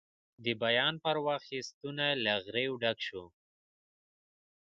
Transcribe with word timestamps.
د 0.43 0.45
بیان 0.63 0.93
پر 1.05 1.15
وخت 1.27 1.47
یې 1.55 1.61
ستونی 1.69 2.09
له 2.25 2.33
غریو 2.45 2.73
ډک 2.81 2.97
شو. 3.07 3.23